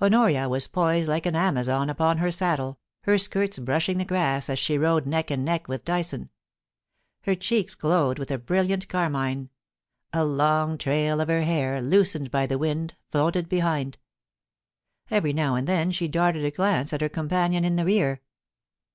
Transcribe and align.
Honoria 0.00 0.48
was 0.48 0.66
poised 0.68 1.06
like 1.06 1.26
an 1.26 1.36
Amazon 1.36 1.90
upon 1.90 2.16
her 2.16 2.30
saddle, 2.30 2.78
her 3.02 3.18
skirts 3.18 3.58
brushing 3.58 3.98
the 3.98 4.06
grass 4.06 4.48
as 4.48 4.58
she 4.58 4.78
rode 4.78 5.04
neck 5.04 5.30
and 5.30 5.44
neck 5.44 5.68
with 5.68 5.84
Dyson. 5.84 6.30
Her 7.24 7.34
cheeks 7.34 7.74
glowed 7.74 8.18
with 8.18 8.30
a 8.30 8.38
brilliant 8.38 8.88
carmihe— 8.88 9.50
a 10.14 10.24
long 10.24 10.78
trail 10.78 11.20
of 11.20 11.28
her 11.28 11.42
hair, 11.42 11.82
loosened 11.82 12.30
by 12.30 12.46
the 12.46 12.56
wind, 12.56 12.94
floated 13.10 13.50
behind. 13.50 13.98
Every 15.10 15.34
now 15.34 15.56
and 15.56 15.68
then 15.68 15.90
she 15.90 16.08
darted 16.08 16.46
a 16.46 16.50
glance 16.50 16.94
at 16.94 17.02
her 17.02 17.10
companion 17.10 17.62
in 17.62 17.76
the 17.76 17.84
rear. 17.84 18.22